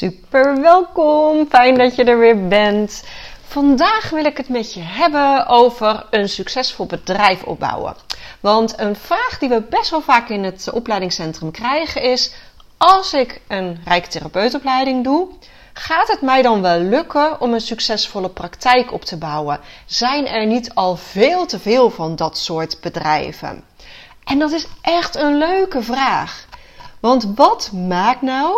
Super 0.00 0.60
welkom, 0.60 1.46
fijn 1.48 1.78
dat 1.78 1.96
je 1.96 2.04
er 2.04 2.18
weer 2.18 2.48
bent. 2.48 3.04
Vandaag 3.46 4.10
wil 4.10 4.24
ik 4.24 4.36
het 4.36 4.48
met 4.48 4.74
je 4.74 4.80
hebben 4.80 5.46
over 5.46 6.06
een 6.10 6.28
succesvol 6.28 6.86
bedrijf 6.86 7.42
opbouwen. 7.42 7.96
Want 8.40 8.78
een 8.78 8.96
vraag 8.96 9.38
die 9.38 9.48
we 9.48 9.60
best 9.60 9.90
wel 9.90 10.00
vaak 10.00 10.28
in 10.28 10.44
het 10.44 10.70
opleidingscentrum 10.72 11.50
krijgen 11.50 12.02
is: 12.02 12.34
als 12.76 13.12
ik 13.12 13.40
een 13.48 13.80
rijktherapeutopleiding 13.84 15.04
doe, 15.04 15.28
gaat 15.72 16.08
het 16.08 16.20
mij 16.20 16.42
dan 16.42 16.62
wel 16.62 16.78
lukken 16.78 17.40
om 17.40 17.52
een 17.52 17.60
succesvolle 17.60 18.28
praktijk 18.28 18.92
op 18.92 19.04
te 19.04 19.16
bouwen? 19.16 19.60
Zijn 19.86 20.26
er 20.26 20.46
niet 20.46 20.74
al 20.74 20.96
veel 20.96 21.46
te 21.46 21.58
veel 21.58 21.90
van 21.90 22.16
dat 22.16 22.38
soort 22.38 22.80
bedrijven? 22.80 23.64
En 24.24 24.38
dat 24.38 24.52
is 24.52 24.66
echt 24.82 25.16
een 25.16 25.36
leuke 25.38 25.82
vraag. 25.82 26.48
Want 27.00 27.32
wat 27.34 27.70
maakt 27.72 28.22
nou 28.22 28.54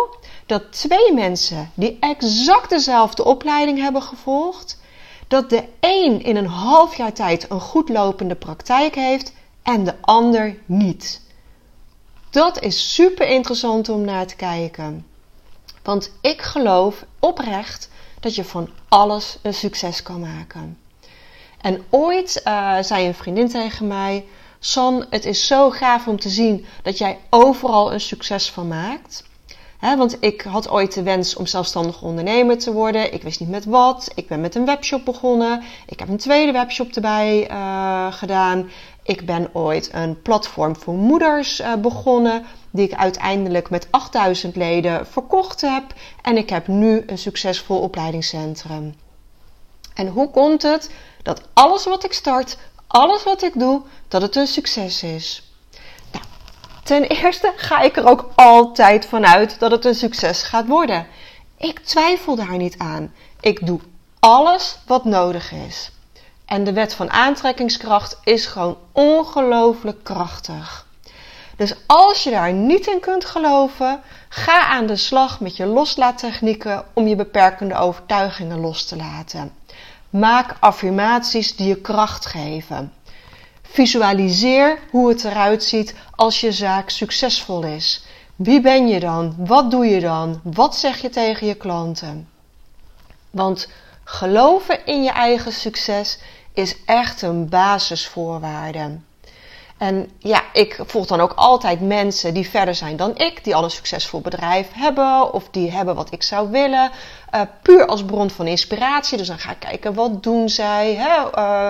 dat 0.53 0.71
twee 0.71 1.13
mensen 1.13 1.71
die 1.73 1.97
exact 1.99 2.69
dezelfde 2.69 3.23
opleiding 3.23 3.79
hebben 3.79 4.01
gevolgd, 4.01 4.79
dat 5.27 5.49
de 5.49 5.63
een 5.79 6.23
in 6.23 6.35
een 6.35 6.47
half 6.47 6.95
jaar 6.95 7.13
tijd 7.13 7.49
een 7.49 7.59
goed 7.59 7.89
lopende 7.89 8.35
praktijk 8.35 8.95
heeft 8.95 9.33
en 9.63 9.83
de 9.83 9.93
ander 10.01 10.57
niet? 10.65 11.21
Dat 12.29 12.61
is 12.61 12.93
super 12.93 13.27
interessant 13.27 13.89
om 13.89 14.01
naar 14.01 14.27
te 14.27 14.35
kijken. 14.35 15.05
Want 15.83 16.11
ik 16.21 16.41
geloof 16.41 17.05
oprecht 17.19 17.89
dat 18.19 18.35
je 18.35 18.43
van 18.43 18.69
alles 18.89 19.37
een 19.41 19.53
succes 19.53 20.03
kan 20.03 20.19
maken. 20.19 20.77
En 21.61 21.83
ooit 21.89 22.41
uh, 22.47 22.77
zei 22.81 23.07
een 23.07 23.13
vriendin 23.13 23.49
tegen 23.49 23.87
mij: 23.87 24.25
San, 24.59 25.05
het 25.09 25.25
is 25.25 25.47
zo 25.47 25.69
gaaf 25.69 26.07
om 26.07 26.19
te 26.19 26.29
zien 26.29 26.65
dat 26.83 26.97
jij 26.97 27.19
overal 27.29 27.93
een 27.93 28.01
succes 28.01 28.49
van 28.51 28.67
maakt. 28.67 29.23
Want 29.83 30.17
ik 30.19 30.41
had 30.41 30.69
ooit 30.69 30.93
de 30.93 31.03
wens 31.03 31.35
om 31.35 31.45
zelfstandig 31.45 32.01
ondernemer 32.01 32.57
te 32.57 32.73
worden. 32.73 33.13
Ik 33.13 33.23
wist 33.23 33.39
niet 33.39 33.49
met 33.49 33.65
wat. 33.65 34.11
Ik 34.15 34.27
ben 34.27 34.41
met 34.41 34.55
een 34.55 34.65
webshop 34.65 35.05
begonnen. 35.05 35.63
Ik 35.87 35.99
heb 35.99 36.07
een 36.07 36.17
tweede 36.17 36.51
webshop 36.51 36.91
erbij 36.91 37.51
uh, 37.51 38.13
gedaan. 38.13 38.69
Ik 39.03 39.25
ben 39.25 39.49
ooit 39.53 39.89
een 39.93 40.21
platform 40.21 40.75
voor 40.75 40.93
moeders 40.93 41.59
uh, 41.59 41.75
begonnen, 41.75 42.45
die 42.71 42.85
ik 42.85 42.93
uiteindelijk 42.93 43.69
met 43.69 43.87
8000 43.89 44.55
leden 44.55 45.07
verkocht 45.07 45.61
heb. 45.61 45.83
En 46.21 46.37
ik 46.37 46.49
heb 46.49 46.67
nu 46.67 47.03
een 47.05 47.17
succesvol 47.17 47.79
opleidingscentrum. 47.79 48.95
En 49.93 50.07
hoe 50.07 50.29
komt 50.29 50.61
het 50.61 50.91
dat 51.23 51.41
alles 51.53 51.85
wat 51.85 52.03
ik 52.03 52.13
start, 52.13 52.57
alles 52.87 53.23
wat 53.23 53.43
ik 53.43 53.59
doe, 53.59 53.81
dat 54.07 54.21
het 54.21 54.35
een 54.35 54.47
succes 54.47 55.03
is? 55.03 55.52
Ten 56.83 57.03
eerste 57.03 57.53
ga 57.55 57.81
ik 57.81 57.97
er 57.97 58.07
ook 58.07 58.31
altijd 58.35 59.05
vanuit 59.05 59.59
dat 59.59 59.71
het 59.71 59.85
een 59.85 59.95
succes 59.95 60.43
gaat 60.43 60.67
worden. 60.67 61.07
Ik 61.57 61.79
twijfel 61.79 62.35
daar 62.35 62.57
niet 62.57 62.77
aan. 62.77 63.13
Ik 63.39 63.65
doe 63.65 63.79
alles 64.19 64.77
wat 64.85 65.05
nodig 65.05 65.51
is. 65.51 65.91
En 66.45 66.63
de 66.63 66.73
wet 66.73 66.93
van 66.93 67.11
aantrekkingskracht 67.11 68.19
is 68.23 68.45
gewoon 68.45 68.77
ongelooflijk 68.91 70.03
krachtig. 70.03 70.87
Dus 71.55 71.73
als 71.85 72.23
je 72.23 72.29
daar 72.29 72.53
niet 72.53 72.87
in 72.87 72.99
kunt 72.99 73.25
geloven, 73.25 74.01
ga 74.29 74.67
aan 74.67 74.85
de 74.85 74.95
slag 74.95 75.39
met 75.39 75.57
je 75.57 75.65
loslaattechnieken 75.65 76.85
om 76.93 77.07
je 77.07 77.15
beperkende 77.15 77.75
overtuigingen 77.75 78.59
los 78.59 78.85
te 78.85 78.95
laten. 78.95 79.53
Maak 80.09 80.55
affirmaties 80.59 81.55
die 81.55 81.67
je 81.67 81.81
kracht 81.81 82.25
geven. 82.25 82.93
Visualiseer 83.63 84.79
hoe 84.89 85.09
het 85.09 85.23
eruit 85.23 85.63
ziet 85.63 85.95
als 86.15 86.41
je 86.41 86.51
zaak 86.51 86.89
succesvol 86.89 87.63
is. 87.63 88.03
Wie 88.35 88.61
ben 88.61 88.87
je 88.87 88.99
dan? 88.99 89.35
Wat 89.37 89.71
doe 89.71 89.85
je 89.85 89.99
dan? 89.99 90.41
Wat 90.43 90.75
zeg 90.75 91.01
je 91.01 91.09
tegen 91.09 91.47
je 91.47 91.55
klanten? 91.55 92.29
Want 93.29 93.69
geloven 94.03 94.85
in 94.85 95.03
je 95.03 95.11
eigen 95.11 95.51
succes 95.51 96.19
is 96.53 96.75
echt 96.85 97.21
een 97.21 97.49
basisvoorwaarde. 97.49 98.97
En 99.77 100.11
ja, 100.19 100.41
ik 100.53 100.79
volg 100.85 101.05
dan 101.05 101.19
ook 101.19 101.33
altijd 101.35 101.81
mensen 101.81 102.33
die 102.33 102.49
verder 102.49 102.75
zijn 102.75 102.95
dan 102.95 103.17
ik, 103.17 103.43
die 103.43 103.55
al 103.55 103.63
een 103.63 103.71
succesvol 103.71 104.21
bedrijf 104.21 104.67
hebben 104.73 105.33
of 105.33 105.49
die 105.51 105.71
hebben 105.71 105.95
wat 105.95 106.11
ik 106.11 106.23
zou 106.23 106.49
willen. 106.49 106.91
Uh, 107.35 107.41
puur 107.61 107.85
als 107.85 108.05
bron 108.05 108.29
van 108.29 108.47
inspiratie. 108.47 109.17
Dus 109.17 109.27
dan 109.27 109.39
ga 109.39 109.51
ik 109.51 109.59
kijken 109.59 109.93
wat 109.93 110.23
doen 110.23 110.49
zij. 110.49 110.95
Hè? 110.95 111.39
Uh, 111.39 111.67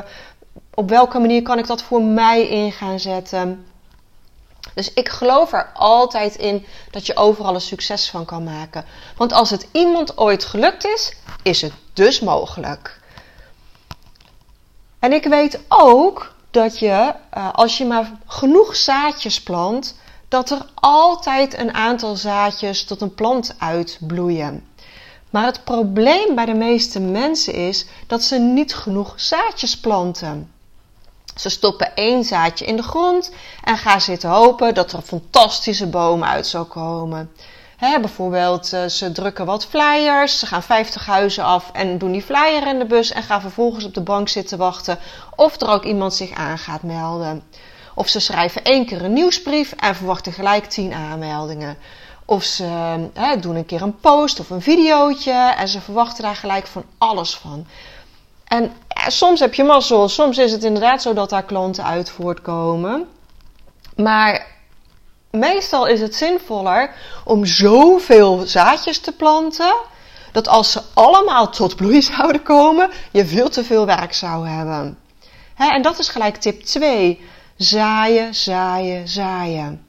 op 0.73 0.89
welke 0.89 1.19
manier 1.19 1.41
kan 1.41 1.59
ik 1.59 1.67
dat 1.67 1.81
voor 1.81 2.03
mij 2.03 2.47
in 2.47 2.71
gaan 2.71 2.99
zetten? 2.99 3.65
Dus 4.73 4.93
ik 4.93 5.09
geloof 5.09 5.53
er 5.53 5.69
altijd 5.73 6.35
in 6.35 6.65
dat 6.91 7.05
je 7.05 7.15
overal 7.15 7.53
een 7.55 7.61
succes 7.61 8.09
van 8.09 8.25
kan 8.25 8.43
maken. 8.43 8.85
Want 9.17 9.33
als 9.33 9.49
het 9.49 9.67
iemand 9.71 10.17
ooit 10.17 10.45
gelukt 10.45 10.85
is, 10.85 11.15
is 11.43 11.61
het 11.61 11.73
dus 11.93 12.19
mogelijk. 12.19 13.01
En 14.99 15.13
ik 15.13 15.25
weet 15.25 15.59
ook 15.67 16.33
dat 16.51 16.79
je, 16.79 17.13
uh, 17.37 17.53
als 17.53 17.77
je 17.77 17.85
maar 17.85 18.11
genoeg 18.25 18.75
zaadjes 18.75 19.43
plant, 19.43 19.95
dat 20.27 20.49
er 20.49 20.65
altijd 20.73 21.57
een 21.57 21.73
aantal 21.73 22.15
zaadjes 22.15 22.85
tot 22.85 23.01
een 23.01 23.13
plant 23.13 23.55
uitbloeien. 23.57 24.67
Maar 25.29 25.45
het 25.45 25.63
probleem 25.63 26.35
bij 26.35 26.45
de 26.45 26.53
meeste 26.53 26.99
mensen 26.99 27.53
is 27.53 27.85
dat 28.07 28.23
ze 28.23 28.39
niet 28.39 28.75
genoeg 28.75 29.13
zaadjes 29.15 29.79
planten. 29.79 30.52
Ze 31.35 31.49
stoppen 31.49 31.95
één 31.95 32.23
zaadje 32.23 32.65
in 32.65 32.75
de 32.75 32.83
grond 32.83 33.31
en 33.63 33.77
gaan 33.77 34.01
zitten 34.01 34.29
hopen 34.29 34.73
dat 34.73 34.91
er 34.91 34.97
een 34.97 35.03
fantastische 35.03 35.87
boom 35.87 36.23
uit 36.23 36.47
zal 36.47 36.65
komen 36.65 37.31
bijvoorbeeld, 38.01 38.73
uh, 38.73 38.85
ze 38.85 39.11
drukken 39.11 39.45
wat 39.45 39.65
flyers, 39.65 40.39
ze 40.39 40.45
gaan 40.45 40.63
50 40.63 41.05
huizen 41.05 41.43
af 41.43 41.69
en 41.71 41.97
doen 41.97 42.11
die 42.11 42.21
flyer 42.21 42.67
in 42.67 42.79
de 42.79 42.85
bus 42.85 43.11
en 43.11 43.23
gaan 43.23 43.41
vervolgens 43.41 43.85
op 43.85 43.93
de 43.93 44.01
bank 44.01 44.29
zitten 44.29 44.57
wachten 44.57 44.99
of 45.35 45.61
er 45.61 45.69
ook 45.69 45.83
iemand 45.83 46.13
zich 46.13 46.31
aan 46.31 46.57
gaat 46.57 46.83
melden. 46.83 47.43
Of 47.95 48.07
ze 48.07 48.19
schrijven 48.19 48.63
één 48.63 48.85
keer 48.85 49.03
een 49.03 49.13
nieuwsbrief 49.13 49.71
en 49.71 49.95
verwachten 49.95 50.33
gelijk 50.33 50.65
10 50.65 50.93
aanmeldingen. 50.93 51.77
Of 52.25 52.43
ze 52.43 52.97
doen 53.39 53.55
een 53.55 53.65
keer 53.65 53.81
een 53.81 53.99
post 53.99 54.39
of 54.39 54.49
een 54.49 54.61
videootje 54.61 55.53
en 55.57 55.67
ze 55.67 55.81
verwachten 55.81 56.23
daar 56.23 56.35
gelijk 56.35 56.67
van 56.67 56.83
alles 56.97 57.35
van. 57.35 57.65
En 58.53 58.71
ja, 58.87 59.09
soms 59.09 59.39
heb 59.39 59.53
je 59.53 59.63
mazzel, 59.63 60.09
soms 60.09 60.37
is 60.37 60.51
het 60.51 60.63
inderdaad 60.63 61.01
zo 61.01 61.13
dat 61.13 61.29
daar 61.29 61.43
klanten 61.43 61.83
uit 61.83 62.09
voortkomen. 62.09 63.07
Maar 63.95 64.45
meestal 65.31 65.87
is 65.87 66.01
het 66.01 66.15
zinvoller 66.15 66.95
om 67.25 67.45
zoveel 67.45 68.43
zaadjes 68.45 68.99
te 68.99 69.11
planten. 69.11 69.73
Dat 70.31 70.47
als 70.47 70.71
ze 70.71 70.81
allemaal 70.93 71.49
tot 71.49 71.75
bloei 71.75 72.01
zouden 72.11 72.43
komen, 72.43 72.89
je 73.11 73.25
veel 73.25 73.49
te 73.49 73.63
veel 73.63 73.85
werk 73.85 74.13
zou 74.13 74.47
hebben. 74.47 74.97
en 75.57 75.81
dat 75.81 75.99
is 75.99 76.09
gelijk 76.09 76.35
tip 76.35 76.61
2. 76.61 77.21
Zaaien, 77.57 78.35
zaaien, 78.35 79.07
zaaien. 79.07 79.87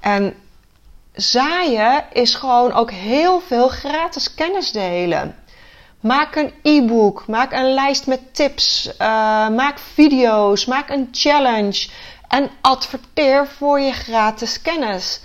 En 0.00 0.34
zaaien 1.12 2.04
is 2.12 2.34
gewoon 2.34 2.72
ook 2.72 2.90
heel 2.90 3.40
veel 3.40 3.68
gratis 3.68 4.34
kennis 4.34 4.72
delen. 4.72 5.36
Maak 6.06 6.36
een 6.36 6.52
e-book, 6.62 7.26
maak 7.26 7.52
een 7.52 7.74
lijst 7.74 8.06
met 8.06 8.34
tips, 8.34 8.86
uh, 8.86 8.98
maak 9.48 9.78
video's, 9.78 10.64
maak 10.64 10.90
een 10.90 11.08
challenge 11.12 11.88
en 12.28 12.50
adverteer 12.60 13.46
voor 13.46 13.80
je 13.80 13.92
gratis 13.92 14.62
kennis. 14.62 15.20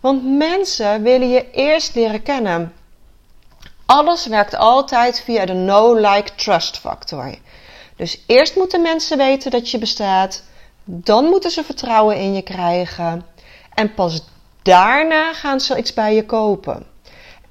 Want 0.00 0.24
mensen 0.38 1.02
willen 1.02 1.28
je 1.28 1.50
eerst 1.50 1.94
leren 1.94 2.22
kennen. 2.22 2.72
Alles 3.86 4.26
werkt 4.26 4.56
altijd 4.56 5.20
via 5.20 5.46
de 5.46 5.52
no-like-trust 5.52 6.78
factor. 6.78 7.34
Dus 7.96 8.24
eerst 8.26 8.56
moeten 8.56 8.82
mensen 8.82 9.18
weten 9.18 9.50
dat 9.50 9.70
je 9.70 9.78
bestaat, 9.78 10.42
dan 10.84 11.24
moeten 11.24 11.50
ze 11.50 11.64
vertrouwen 11.64 12.16
in 12.16 12.34
je 12.34 12.42
krijgen 12.42 13.26
en 13.74 13.94
pas 13.94 14.22
daarna 14.62 15.32
gaan 15.32 15.60
ze 15.60 15.76
iets 15.76 15.94
bij 15.94 16.14
je 16.14 16.26
kopen. 16.26 16.93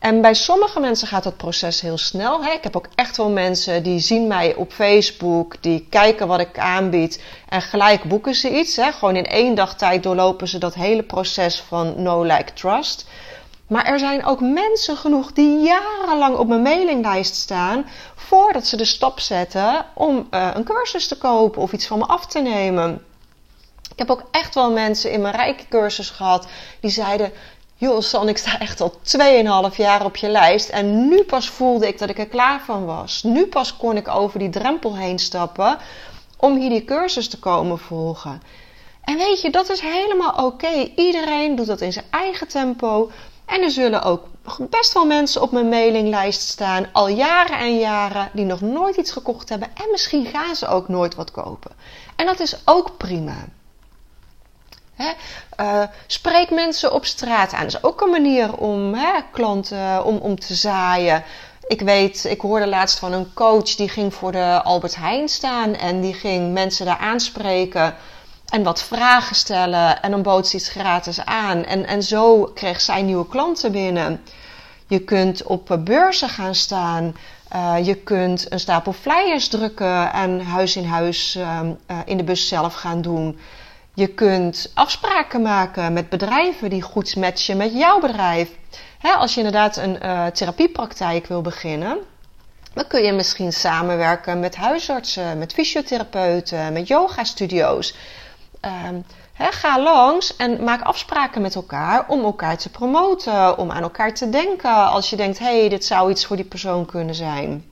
En 0.04 0.22
bij 0.22 0.34
sommige 0.34 0.80
mensen 0.80 1.08
gaat 1.08 1.24
dat 1.24 1.38
proces 1.38 1.82
heel 1.82 1.98
snel. 1.98 2.44
Hè? 2.44 2.52
Ik 2.52 2.64
heb 2.64 2.76
ook 2.76 2.88
echt 2.96 3.18
wel 3.18 3.30
mensen 3.30 3.84
die 3.84 4.00
zien 4.00 4.28
mij 4.28 4.56
op 4.56 4.72
Facebook, 4.72 5.56
die 5.62 5.88
kijken 5.90 6.28
wat 6.28 6.40
ik 6.40 6.60
aanbied 6.60 7.24
en 7.50 7.62
gelijk 7.62 8.04
boeken 8.04 8.36
ze 8.36 8.58
iets. 8.58 8.76
Hè? 8.76 8.92
Gewoon 8.92 9.16
in 9.16 9.26
één 9.26 9.56
dag 9.56 9.76
tijd 9.76 10.04
doorlopen 10.04 10.48
ze 10.48 10.58
dat 10.58 10.74
hele 10.74 11.04
proces 11.04 11.60
van 11.68 12.02
no 12.02 12.24
like 12.24 12.54
trust. 12.54 13.06
Maar 13.68 13.86
er 13.86 14.00
zijn 14.00 14.26
ook 14.26 14.40
mensen 14.42 14.98
genoeg 14.98 15.32
die 15.32 15.60
jarenlang 15.60 16.38
op 16.38 16.48
mijn 16.48 16.62
mailinglijst 16.62 17.36
staan 17.36 17.86
voordat 18.16 18.68
ze 18.68 18.78
de 18.78 18.86
stap 18.86 19.20
zetten 19.20 19.86
om 19.94 20.28
uh, 20.32 20.50
een 20.54 20.64
cursus 20.64 21.08
te 21.08 21.18
kopen 21.18 21.62
of 21.62 21.74
iets 21.74 21.88
van 21.88 21.98
me 22.00 22.06
af 22.06 22.26
te 22.26 22.40
nemen. 22.40 23.02
Ik 23.92 24.00
heb 24.00 24.10
ook 24.12 24.24
echt 24.32 24.56
wel 24.56 24.72
mensen 24.72 25.12
in 25.12 25.22
mijn 25.22 25.36
rijke 25.36 25.68
cursus 25.70 26.10
gehad 26.10 26.48
die 26.80 26.92
zeiden: 26.92 27.32
Joh, 27.83 28.01
San, 28.01 28.30
ik 28.30 28.38
sta 28.38 28.59
echt 28.59 28.81
al 28.81 28.94
2,5 29.71 29.75
jaar 29.75 30.06
op 30.06 30.15
je 30.15 30.30
lijst. 30.30 30.69
En 30.69 31.07
nu 31.07 31.24
pas 31.24 31.50
voelde 31.50 31.88
ik 31.88 32.00
dat 32.00 32.09
ik 32.09 32.18
er 32.18 32.27
klaar 32.27 32.62
van 32.65 32.85
was. 32.85 33.24
Nu 33.24 33.47
pas 33.47 33.77
kon 33.77 33.97
ik 33.97 34.07
over 34.07 34.39
die 34.39 34.50
drempel 34.50 34.97
heen 34.97 35.19
stappen 35.19 35.77
om 36.38 36.57
hier 36.57 36.69
die 36.69 36.85
cursus 36.85 37.30
te 37.30 37.39
komen 37.39 37.80
volgen. 37.80 38.41
En 39.01 39.18
weet 39.18 39.41
je, 39.41 39.50
dat 39.50 39.69
is 39.69 39.80
helemaal 39.80 40.45
oké. 40.45 40.91
Iedereen 40.95 41.56
doet 41.56 41.68
dat 41.68 41.81
in 41.81 41.94
zijn 41.94 42.06
eigen 42.09 42.47
tempo. 42.47 43.12
En 43.45 43.62
er 43.62 43.71
zullen 43.71 44.03
ook 44.03 44.27
best 44.69 44.94
wel 44.94 45.06
mensen 45.06 45.41
op 45.41 45.51
mijn 45.51 45.69
mailinglijst 45.69 46.41
staan, 46.41 46.88
al 46.91 47.07
jaren 47.07 47.57
en 47.57 47.80
jaren, 47.80 48.30
die 48.33 48.45
nog 48.45 48.62
nooit 48.62 48.95
iets 48.95 49.12
gekocht 49.12 49.50
hebben. 49.50 49.68
En 49.74 49.91
misschien 49.91 50.25
gaan 50.25 50.56
ze 50.56 50.68
ook 50.68 50.88
nooit 50.88 51.15
wat 51.15 51.31
kopen. 51.31 51.71
En 52.15 52.25
dat 52.25 52.39
is 52.39 52.56
ook 52.65 52.97
prima. 52.97 53.45
Uh, 54.98 55.84
spreek 56.07 56.50
mensen 56.50 56.94
op 56.94 57.06
straat 57.06 57.54
aan. 57.54 57.63
Dat 57.63 57.74
is 57.74 57.84
ook 57.84 58.01
een 58.01 58.10
manier 58.10 58.57
om 58.57 58.95
klanten 59.31 60.06
om, 60.06 60.18
om 60.18 60.40
te 60.40 60.54
zaaien. 60.54 61.24
Ik 61.68 61.81
weet, 61.81 62.25
ik 62.25 62.42
hoorde 62.42 62.68
laatst 62.68 63.00
van 63.00 63.13
een 63.13 63.34
coach 63.34 63.75
die 63.75 63.90
ging 63.90 64.13
voor 64.13 64.31
de 64.31 64.62
Albert 64.63 64.95
Heijn 64.95 65.30
staan 65.30 65.75
en 65.75 66.01
die 66.01 66.13
ging 66.13 66.54
mensen 66.54 66.86
daar 66.86 66.98
aanspreken 66.98 67.95
en 68.50 68.63
wat 68.63 68.84
vragen 68.84 69.36
stellen 69.36 70.01
en 70.01 70.12
dan 70.12 70.22
bood 70.22 70.48
ze 70.48 70.56
iets 70.56 70.69
gratis 70.69 71.25
aan. 71.25 71.63
En, 71.66 71.86
en 71.86 72.04
zo 72.04 72.44
kreeg 72.44 72.81
zij 72.81 73.01
nieuwe 73.01 73.28
klanten 73.28 73.72
binnen. 73.72 74.22
Je 74.88 75.00
kunt 75.00 75.44
op 75.44 75.80
beurzen 75.80 76.30
gaan 76.30 76.56
staan. 76.56 77.16
Je 77.84 77.95
kunt 77.95 78.51
een 78.51 78.60
stapel 78.60 78.94
flyers 78.94 79.48
drukken 79.48 80.13
en 80.13 80.42
huis 80.42 80.75
in 80.75 80.86
huis 80.86 81.36
uh, 81.36 81.60
in 82.06 82.18
de 82.18 82.24
bus 82.24 82.48
zelf 82.48 82.74
gaan 82.74 83.01
doen. 83.01 83.40
Je 83.95 84.07
kunt 84.07 84.72
afspraken 84.74 85.42
maken 85.42 85.94
met 85.94 86.10
bedrijven 86.10 86.69
die 86.69 86.81
goed 86.81 87.16
matchen 87.16 87.57
met 87.57 87.74
jouw 87.74 88.00
bedrijf. 88.00 88.50
als 89.01 89.34
je 89.34 89.38
inderdaad 89.38 89.78
een 89.78 89.98
uh, 90.04 90.25
therapiepraktijk 90.25 91.28
wil 91.28 91.42
beginnen, 91.42 91.98
dan 92.74 92.88
kun 92.88 93.04
je 93.04 93.12
misschien 93.12 93.54
samenwerken 93.54 94.40
met 94.40 94.56
huisartsen, 94.56 95.38
met 95.38 95.54
fysiotherapeuten, 95.54 96.74
met 96.74 96.88
yoga-studio's. 96.88 97.95
Uh, 98.66 98.90
ga 99.38 99.81
langs 99.81 100.36
en 100.36 100.63
maak 100.63 100.81
afspraken 100.81 101.42
met 101.42 101.56
elkaar 101.56 102.07
om 102.07 102.24
elkaar 102.24 102.57
te 102.57 102.69
promoten, 102.69 103.57
om 103.57 103.72
aan 103.72 103.84
elkaar 103.84 104.13
te 104.13 104.30
denken 104.30 104.90
als 104.90 105.10
je 105.10 105.16
denkt: 105.16 105.40
hé, 105.40 105.60
hey, 105.60 105.69
dit 105.69 105.86
zou 105.86 106.12
iets 106.12 106.25
voor 106.25 106.36
die 106.36 106.45
persoon 106.45 106.86
kunnen 106.86 107.16
zijn. 107.16 107.72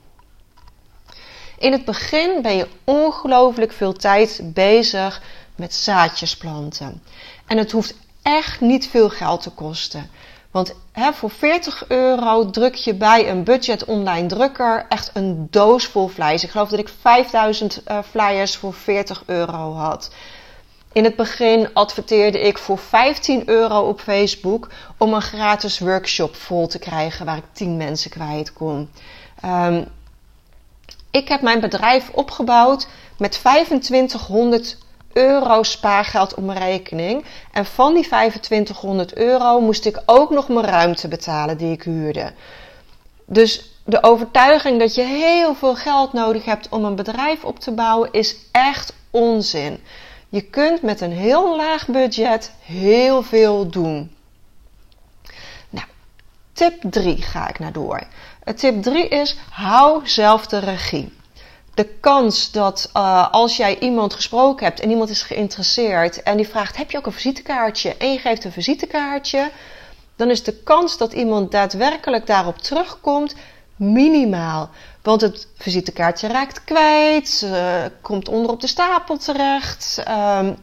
In 1.58 1.72
het 1.72 1.84
begin 1.84 2.42
ben 2.42 2.56
je 2.56 2.68
ongelooflijk 2.84 3.72
veel 3.72 3.92
tijd 3.92 4.40
bezig 4.44 5.22
met 5.56 5.74
zaadjes 5.74 6.36
planten. 6.36 7.02
En 7.46 7.58
het 7.58 7.72
hoeft 7.72 7.94
echt 8.22 8.60
niet 8.60 8.88
veel 8.88 9.10
geld 9.10 9.42
te 9.42 9.50
kosten. 9.50 10.10
Want 10.50 10.74
voor 11.12 11.30
40 11.30 11.88
euro 11.88 12.50
druk 12.50 12.74
je 12.74 12.94
bij 12.94 13.30
een 13.30 13.44
budget 13.44 13.84
online 13.84 14.26
drukker 14.26 14.86
echt 14.88 15.10
een 15.14 15.46
doos 15.50 15.84
vol 15.84 16.08
flyers. 16.08 16.44
Ik 16.44 16.50
geloof 16.50 16.68
dat 16.68 16.78
ik 16.78 16.88
5000 17.00 17.82
uh, 17.88 17.98
eh, 17.98 18.04
flyers 18.10 18.56
voor 18.56 18.74
40 18.74 19.22
euro 19.26 19.72
had. 19.72 20.10
In 20.92 21.04
het 21.04 21.16
begin 21.16 21.68
adverteerde 21.74 22.40
ik 22.40 22.58
voor 22.58 22.78
15 22.78 23.48
euro 23.48 23.88
op 23.88 24.00
Facebook 24.00 24.68
om 24.96 25.14
een 25.14 25.22
gratis 25.22 25.78
workshop 25.78 26.36
vol 26.36 26.66
te 26.66 26.78
krijgen 26.78 27.26
waar 27.26 27.36
ik 27.36 27.44
10 27.52 27.76
mensen 27.76 28.10
kwijt 28.10 28.52
kon. 28.52 28.90
Um, 29.44 29.86
ik 31.10 31.28
heb 31.28 31.40
mijn 31.40 31.60
bedrijf 31.60 32.10
opgebouwd 32.10 32.86
met 33.16 33.32
2500 33.32 34.78
euro 35.12 35.62
spaargeld 35.62 36.34
op 36.34 36.44
mijn 36.44 36.58
rekening. 36.58 37.24
En 37.52 37.64
van 37.64 37.94
die 37.94 38.02
2500 38.02 39.14
euro 39.16 39.60
moest 39.60 39.84
ik 39.86 40.02
ook 40.06 40.30
nog 40.30 40.48
mijn 40.48 40.66
ruimte 40.66 41.08
betalen 41.08 41.56
die 41.56 41.72
ik 41.72 41.82
huurde. 41.82 42.32
Dus 43.26 43.72
de 43.84 44.02
overtuiging 44.02 44.78
dat 44.78 44.94
je 44.94 45.02
heel 45.02 45.54
veel 45.54 45.74
geld 45.74 46.12
nodig 46.12 46.44
hebt 46.44 46.68
om 46.68 46.84
een 46.84 46.94
bedrijf 46.94 47.44
op 47.44 47.58
te 47.58 47.72
bouwen 47.72 48.08
is 48.12 48.36
echt 48.52 48.94
onzin. 49.10 49.82
Je 50.28 50.42
kunt 50.42 50.82
met 50.82 51.00
een 51.00 51.12
heel 51.12 51.56
laag 51.56 51.86
budget 51.86 52.52
heel 52.62 53.22
veel 53.22 53.68
doen. 53.68 54.16
Nou, 55.70 55.86
tip 56.52 56.82
3 56.90 57.22
ga 57.22 57.48
ik 57.48 57.58
naar 57.58 57.72
door. 57.72 58.02
Tip 58.56 58.82
3 58.82 59.08
is: 59.08 59.36
hou 59.50 60.08
zelf 60.08 60.46
de 60.46 60.58
regie 60.58 61.20
de 61.74 61.88
kans 62.00 62.50
dat 62.50 62.90
uh, 62.96 63.28
als 63.30 63.56
jij 63.56 63.78
iemand 63.78 64.14
gesproken 64.14 64.66
hebt 64.66 64.80
en 64.80 64.90
iemand 64.90 65.10
is 65.10 65.22
geïnteresseerd 65.22 66.22
en 66.22 66.36
die 66.36 66.48
vraagt: 66.48 66.76
Heb 66.76 66.90
je 66.90 66.98
ook 66.98 67.06
een 67.06 67.12
visitekaartje? 67.12 67.96
en 67.96 68.12
je 68.12 68.18
geeft 68.18 68.44
een 68.44 68.52
visitekaartje, 68.52 69.50
dan 70.16 70.30
is 70.30 70.42
de 70.42 70.62
kans 70.62 70.98
dat 70.98 71.12
iemand 71.12 71.50
daadwerkelijk 71.50 72.26
daarop 72.26 72.58
terugkomt 72.58 73.34
minimaal. 73.76 74.70
Want 75.02 75.20
het 75.20 75.48
visitekaartje 75.56 76.28
raakt 76.28 76.64
kwijt, 76.64 77.42
uh, 77.44 77.84
komt 78.00 78.28
onder 78.28 78.50
op 78.50 78.60
de 78.60 78.66
stapel 78.66 79.16
terecht. 79.16 80.02
Um, 80.08 80.56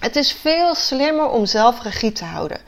het 0.00 0.16
is 0.16 0.32
veel 0.32 0.74
slimmer 0.74 1.28
om 1.28 1.46
zelf 1.46 1.82
regie 1.82 2.12
te 2.12 2.24
houden. 2.24 2.58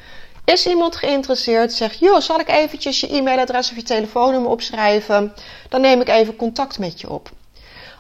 Is 0.44 0.66
iemand 0.66 0.96
geïnteresseerd? 0.96 1.72
Zeg, 1.72 1.94
joh, 1.94 2.20
zal 2.20 2.40
ik 2.40 2.48
eventjes 2.48 3.00
je 3.00 3.14
e-mailadres 3.16 3.70
of 3.70 3.76
je 3.76 3.82
telefoonnummer 3.82 4.50
opschrijven? 4.50 5.34
Dan 5.68 5.80
neem 5.80 6.00
ik 6.00 6.08
even 6.08 6.36
contact 6.36 6.78
met 6.78 7.00
je 7.00 7.10
op. 7.10 7.30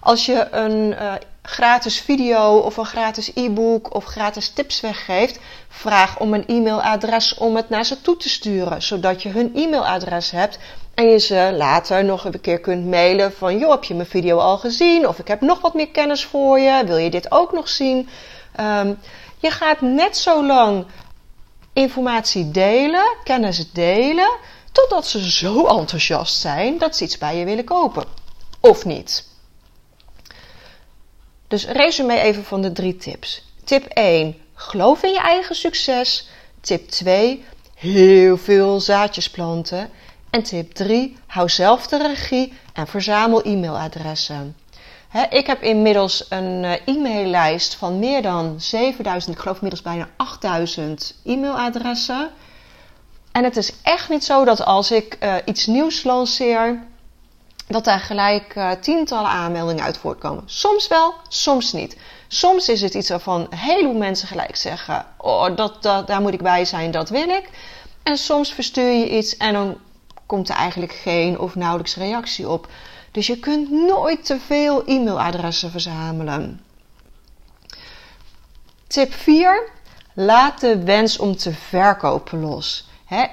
Als 0.08 0.26
je 0.26 0.48
een 0.50 0.92
uh, 0.92 1.14
gratis 1.42 2.00
video 2.00 2.58
of 2.58 2.76
een 2.76 2.84
gratis 2.84 3.30
e-book 3.34 3.94
of 3.94 4.04
gratis 4.04 4.48
tips 4.48 4.80
weggeeft, 4.80 5.38
vraag 5.68 6.18
om 6.18 6.34
een 6.34 6.46
e-mailadres 6.46 7.34
om 7.34 7.56
het 7.56 7.68
naar 7.68 7.84
ze 7.84 8.00
toe 8.00 8.16
te 8.16 8.28
sturen, 8.28 8.82
zodat 8.82 9.22
je 9.22 9.28
hun 9.28 9.52
e-mailadres 9.54 10.30
hebt 10.30 10.58
en 10.94 11.08
je 11.08 11.18
ze 11.18 11.54
later 11.56 12.04
nog 12.04 12.24
een 12.24 12.40
keer 12.40 12.60
kunt 12.60 12.86
mailen 12.86 13.32
van, 13.32 13.58
joh, 13.58 13.70
heb 13.70 13.84
je 13.84 13.94
mijn 13.94 14.08
video 14.08 14.38
al 14.38 14.58
gezien? 14.58 15.08
Of 15.08 15.18
ik 15.18 15.28
heb 15.28 15.40
nog 15.40 15.60
wat 15.60 15.74
meer 15.74 15.90
kennis 15.90 16.24
voor 16.24 16.58
je. 16.58 16.82
Wil 16.86 16.96
je 16.96 17.10
dit 17.10 17.32
ook 17.32 17.52
nog 17.52 17.68
zien? 17.68 18.08
Um, 18.60 18.98
je 19.38 19.50
gaat 19.50 19.80
net 19.80 20.16
zo 20.16 20.46
lang 20.46 20.86
informatie 21.72 22.50
delen, 22.50 23.16
kennis 23.24 23.72
delen, 23.72 24.30
totdat 24.72 25.06
ze 25.06 25.30
zo 25.30 25.66
enthousiast 25.66 26.40
zijn 26.40 26.78
dat 26.78 26.96
ze 26.96 27.04
iets 27.04 27.18
bij 27.18 27.36
je 27.36 27.44
willen 27.44 27.64
kopen. 27.64 28.04
Of 28.60 28.84
niet. 28.84 29.26
Dus 31.48 31.66
resume 31.66 32.20
even 32.20 32.44
van 32.44 32.62
de 32.62 32.72
drie 32.72 32.96
tips. 32.96 33.44
Tip 33.64 33.84
1. 33.84 34.36
Geloof 34.54 35.02
in 35.02 35.12
je 35.12 35.20
eigen 35.20 35.56
succes. 35.56 36.28
Tip 36.60 36.88
2. 36.88 37.44
Heel 37.74 38.36
veel 38.36 38.80
zaadjes 38.80 39.30
planten. 39.30 39.90
En 40.30 40.42
tip 40.42 40.72
3. 40.72 41.16
Hou 41.26 41.48
zelf 41.48 41.86
de 41.86 41.96
regie 41.96 42.52
en 42.72 42.86
verzamel 42.86 43.42
e-mailadressen. 43.42 44.56
ik 45.30 45.46
heb 45.46 45.62
inmiddels 45.62 46.26
een 46.28 46.62
uh, 46.64 46.72
e-maillijst 46.84 47.74
van 47.74 47.98
meer 47.98 48.22
dan 48.22 48.60
7000, 48.60 49.34
ik 49.34 49.40
geloof 49.40 49.56
inmiddels 49.56 49.82
bijna 49.82 50.08
8000 50.16 51.14
e-mailadressen. 51.24 52.30
En 53.32 53.44
het 53.44 53.56
is 53.56 53.72
echt 53.82 54.08
niet 54.08 54.24
zo 54.24 54.44
dat 54.44 54.64
als 54.64 54.90
ik 54.90 55.18
uh, 55.22 55.34
iets 55.44 55.66
nieuws 55.66 56.02
lanceer, 56.02 56.82
dat 57.68 57.84
daar 57.84 58.00
gelijk 58.00 58.54
uh, 58.56 58.70
tientallen 58.70 59.30
aanmeldingen 59.30 59.84
uit 59.84 59.98
voortkomen. 59.98 60.42
Soms 60.46 60.88
wel, 60.88 61.14
soms 61.28 61.72
niet. 61.72 61.96
Soms 62.28 62.68
is 62.68 62.80
het 62.80 62.94
iets 62.94 63.08
waarvan 63.08 63.46
een 63.50 63.58
heleboel 63.58 63.98
mensen 63.98 64.28
gelijk 64.28 64.56
zeggen: 64.56 65.06
Oh, 65.16 65.56
dat, 65.56 65.82
dat, 65.82 66.06
daar 66.06 66.20
moet 66.20 66.32
ik 66.32 66.42
bij 66.42 66.64
zijn, 66.64 66.90
dat 66.90 67.08
wil 67.08 67.28
ik. 67.28 67.50
En 68.02 68.16
soms 68.16 68.52
verstuur 68.52 68.92
je 68.92 69.16
iets 69.16 69.36
en 69.36 69.52
dan 69.52 69.78
komt 70.26 70.48
er 70.48 70.54
eigenlijk 70.54 70.92
geen 70.92 71.38
of 71.38 71.54
nauwelijks 71.54 71.96
reactie 71.96 72.48
op. 72.48 72.68
Dus 73.12 73.26
je 73.26 73.38
kunt 73.38 73.70
nooit 73.70 74.24
te 74.24 74.38
veel 74.46 74.84
e-mailadressen 74.86 75.70
verzamelen. 75.70 76.60
Tip 78.86 79.12
4. 79.12 79.70
Laat 80.14 80.60
de 80.60 80.82
wens 80.84 81.18
om 81.18 81.36
te 81.36 81.52
verkopen 81.52 82.40
los. 82.40 82.88
He, 83.04 83.26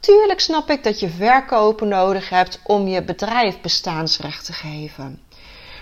Tuurlijk 0.00 0.40
snap 0.40 0.70
ik 0.70 0.84
dat 0.84 1.00
je 1.00 1.08
verkopen 1.08 1.88
nodig 1.88 2.28
hebt 2.28 2.60
om 2.64 2.88
je 2.88 3.02
bedrijf 3.02 3.60
bestaansrecht 3.60 4.44
te 4.44 4.52
geven. 4.52 5.20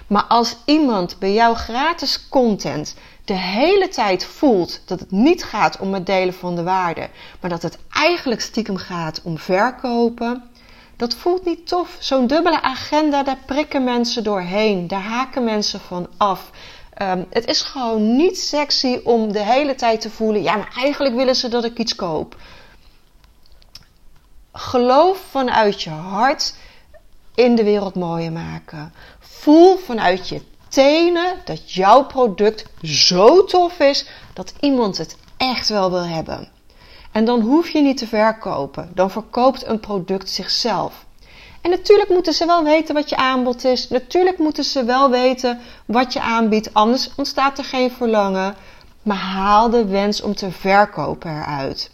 Maar 0.07 0.25
als 0.25 0.57
iemand 0.65 1.19
bij 1.19 1.33
jou 1.33 1.57
gratis 1.57 2.29
content 2.29 2.95
de 3.25 3.35
hele 3.35 3.89
tijd 3.89 4.25
voelt 4.25 4.81
dat 4.85 5.01
het 5.01 5.11
niet 5.11 5.45
gaat 5.45 5.79
om 5.79 5.95
het 5.95 6.07
delen 6.07 6.35
van 6.35 6.57
de 6.57 6.63
waarde, 6.63 7.09
maar 7.41 7.51
dat 7.51 7.63
het 7.63 7.79
eigenlijk 7.91 8.41
stiekem 8.41 8.77
gaat 8.77 9.21
om 9.25 9.39
verkopen, 9.39 10.43
dat 10.97 11.15
voelt 11.15 11.45
niet 11.45 11.67
tof. 11.67 11.97
Zo'n 11.99 12.27
dubbele 12.27 12.63
agenda, 12.63 13.23
daar 13.23 13.39
prikken 13.47 13.85
mensen 13.85 14.25
doorheen, 14.25 14.87
daar 14.87 15.03
haken 15.03 15.45
mensen 15.45 15.81
van 15.81 16.09
af. 16.17 16.51
Um, 17.03 17.27
het 17.31 17.47
is 17.47 17.61
gewoon 17.61 18.17
niet 18.17 18.39
sexy 18.39 19.01
om 19.05 19.33
de 19.33 19.45
hele 19.45 19.75
tijd 19.75 20.01
te 20.01 20.11
voelen: 20.11 20.43
ja, 20.43 20.57
maar 20.57 20.73
eigenlijk 20.77 21.15
willen 21.15 21.37
ze 21.37 21.49
dat 21.49 21.65
ik 21.65 21.79
iets 21.79 21.95
koop. 21.95 22.37
Geloof 24.59 25.19
vanuit 25.31 25.83
je 25.83 25.91
hart 25.91 26.55
in 27.35 27.55
de 27.55 27.65
wereld 27.65 27.95
mooier 27.95 28.33
maken. 28.33 28.93
Voel 29.21 29.77
vanuit 29.77 30.29
je 30.29 30.41
tenen 30.69 31.35
dat 31.45 31.73
jouw 31.73 32.05
product 32.05 32.65
zo 32.83 33.45
tof 33.45 33.79
is 33.79 34.07
dat 34.35 34.53
iemand 34.61 34.99
het 34.99 35.17
echt 35.37 35.69
wel 35.69 35.91
wil 35.91 36.07
hebben. 36.07 36.49
En 37.13 37.25
dan 37.25 37.41
hoef 37.41 37.69
je 37.69 37.81
niet 37.81 37.97
te 37.97 38.07
verkopen. 38.07 38.91
Dan 38.95 39.11
verkoopt 39.11 39.67
een 39.67 39.81
product 39.81 40.31
zichzelf. 40.31 41.05
En 41.61 41.71
natuurlijk 41.71 42.09
moeten 42.09 42.33
ze 42.33 42.47
wel 42.47 42.65
weten 42.65 42.95
wat 42.95 43.09
je 43.09 43.17
aanbod 43.17 43.65
is. 43.65 43.89
Natuurlijk 43.89 44.39
moeten 44.39 44.65
ze 44.65 44.85
wel 44.85 45.11
weten 45.11 45.61
wat 45.87 46.13
je 46.13 46.21
aanbiedt. 46.21 46.75
Anders 46.75 47.11
ontstaat 47.17 47.59
er 47.59 47.65
geen 47.65 47.91
verlangen. 47.91 48.55
Maar 49.03 49.17
haal 49.17 49.71
de 49.71 49.85
wens 49.85 50.21
om 50.23 50.35
te 50.35 50.51
verkopen 50.51 51.31
eruit. 51.31 51.91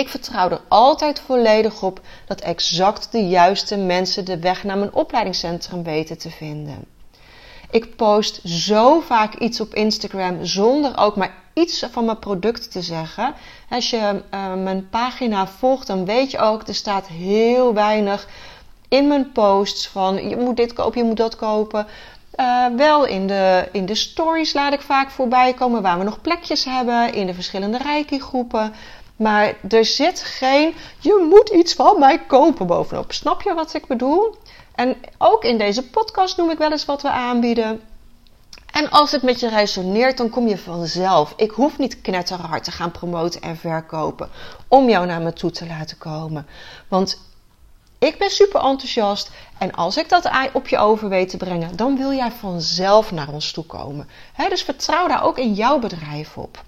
Ik 0.00 0.08
vertrouw 0.08 0.50
er 0.50 0.60
altijd 0.68 1.20
volledig 1.20 1.82
op 1.82 2.00
dat 2.26 2.40
exact 2.40 3.12
de 3.12 3.28
juiste 3.28 3.76
mensen 3.76 4.24
de 4.24 4.38
weg 4.38 4.64
naar 4.64 4.78
mijn 4.78 4.94
opleidingscentrum 4.94 5.82
weten 5.82 6.18
te 6.18 6.30
vinden. 6.30 6.84
Ik 7.70 7.96
post 7.96 8.40
zo 8.44 9.00
vaak 9.00 9.34
iets 9.34 9.60
op 9.60 9.74
Instagram 9.74 10.44
zonder 10.44 10.98
ook 10.98 11.16
maar 11.16 11.34
iets 11.52 11.86
van 11.90 12.04
mijn 12.04 12.18
product 12.18 12.70
te 12.70 12.82
zeggen. 12.82 13.34
Als 13.70 13.90
je 13.90 14.22
uh, 14.34 14.54
mijn 14.54 14.88
pagina 14.88 15.46
volgt, 15.46 15.86
dan 15.86 16.04
weet 16.04 16.30
je 16.30 16.38
ook, 16.38 16.68
er 16.68 16.74
staat 16.74 17.06
heel 17.06 17.74
weinig 17.74 18.28
in 18.88 19.08
mijn 19.08 19.32
posts 19.32 19.88
van 19.88 20.28
je 20.28 20.36
moet 20.36 20.56
dit 20.56 20.72
kopen, 20.72 21.00
je 21.00 21.06
moet 21.06 21.16
dat 21.16 21.36
kopen. 21.36 21.86
Uh, 22.36 22.66
wel 22.76 23.06
in 23.06 23.26
de, 23.26 23.68
in 23.72 23.86
de 23.86 23.94
stories 23.94 24.52
laat 24.52 24.72
ik 24.72 24.80
vaak 24.80 25.10
voorbij 25.10 25.54
komen 25.54 25.82
waar 25.82 25.98
we 25.98 26.04
nog 26.04 26.20
plekjes 26.20 26.64
hebben 26.64 27.14
in 27.14 27.26
de 27.26 27.34
verschillende 27.34 27.78
reiki 27.78 28.20
groepen. 28.20 28.74
Maar 29.20 29.54
er 29.68 29.84
zit 29.84 30.20
geen 30.20 30.74
je 30.98 31.26
moet 31.30 31.48
iets 31.48 31.74
van 31.74 31.98
mij 31.98 32.18
kopen 32.18 32.66
bovenop. 32.66 33.12
Snap 33.12 33.42
je 33.42 33.54
wat 33.54 33.74
ik 33.74 33.86
bedoel? 33.86 34.36
En 34.74 34.96
ook 35.18 35.44
in 35.44 35.58
deze 35.58 35.90
podcast 35.90 36.36
noem 36.36 36.50
ik 36.50 36.58
wel 36.58 36.70
eens 36.70 36.84
wat 36.84 37.02
we 37.02 37.10
aanbieden. 37.10 37.80
En 38.72 38.90
als 38.90 39.12
het 39.12 39.22
met 39.22 39.40
je 39.40 39.48
resoneert, 39.48 40.16
dan 40.16 40.30
kom 40.30 40.48
je 40.48 40.58
vanzelf. 40.58 41.32
Ik 41.36 41.50
hoef 41.50 41.78
niet 41.78 42.00
knetterhard 42.00 42.64
te 42.64 42.70
gaan 42.70 42.90
promoten 42.90 43.40
en 43.40 43.56
verkopen 43.56 44.30
om 44.68 44.88
jou 44.88 45.06
naar 45.06 45.20
me 45.20 45.32
toe 45.32 45.50
te 45.50 45.66
laten 45.66 45.98
komen. 45.98 46.46
Want 46.88 47.20
ik 47.98 48.18
ben 48.18 48.30
super 48.30 48.60
enthousiast 48.60 49.30
en 49.58 49.72
als 49.72 49.96
ik 49.96 50.08
dat 50.08 50.30
op 50.52 50.68
je 50.68 50.78
over 50.78 51.08
weet 51.08 51.28
te 51.28 51.36
brengen, 51.36 51.76
dan 51.76 51.96
wil 51.96 52.12
jij 52.12 52.30
vanzelf 52.30 53.12
naar 53.12 53.28
ons 53.28 53.52
toe 53.52 53.64
komen. 53.64 54.08
dus 54.48 54.62
vertrouw 54.62 55.08
daar 55.08 55.24
ook 55.24 55.38
in 55.38 55.52
jouw 55.52 55.78
bedrijf 55.78 56.36
op. 56.36 56.64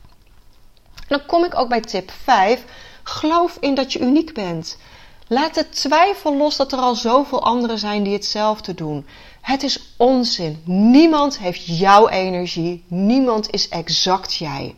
dan 1.13 1.27
kom 1.27 1.45
ik 1.45 1.59
ook 1.59 1.69
bij 1.69 1.81
tip 1.81 2.11
5. 2.23 2.65
Geloof 3.03 3.57
in 3.61 3.75
dat 3.75 3.93
je 3.93 3.99
uniek 3.99 4.35
bent. 4.35 4.79
Laat 5.27 5.55
de 5.55 5.69
twijfel 5.69 6.37
los 6.37 6.57
dat 6.57 6.73
er 6.73 6.79
al 6.79 6.95
zoveel 6.95 7.43
anderen 7.43 7.79
zijn 7.79 8.03
die 8.03 8.13
hetzelfde 8.13 8.75
doen. 8.75 9.07
Het 9.41 9.63
is 9.63 9.95
onzin. 9.97 10.63
Niemand 10.65 11.39
heeft 11.39 11.79
jouw 11.79 12.09
energie. 12.09 12.85
Niemand 12.89 13.51
is 13.51 13.69
exact 13.69 14.35
jij. 14.35 14.75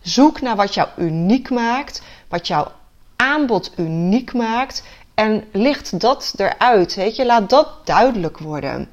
Zoek 0.00 0.40
naar 0.40 0.56
wat 0.56 0.74
jou 0.74 0.88
uniek 0.96 1.50
maakt, 1.50 2.02
wat 2.28 2.46
jouw 2.46 2.72
aanbod 3.16 3.70
uniek 3.76 4.32
maakt 4.32 4.82
en 5.14 5.44
licht 5.52 6.00
dat 6.00 6.34
eruit. 6.36 6.94
Weet 6.94 7.16
je, 7.16 7.26
laat 7.26 7.50
dat 7.50 7.86
duidelijk 7.86 8.38
worden. 8.38 8.88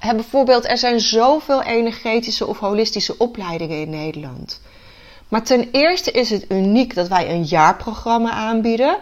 Bijvoorbeeld, 0.00 0.68
er 0.68 0.78
zijn 0.78 1.00
zoveel 1.00 1.62
energetische 1.62 2.46
of 2.46 2.58
holistische 2.58 3.18
opleidingen 3.18 3.80
in 3.80 3.90
Nederland. 3.90 4.60
Maar 5.34 5.42
ten 5.42 5.68
eerste 5.70 6.10
is 6.10 6.30
het 6.30 6.44
uniek 6.48 6.94
dat 6.94 7.08
wij 7.08 7.30
een 7.30 7.44
jaarprogramma 7.44 8.30
aanbieden. 8.30 8.96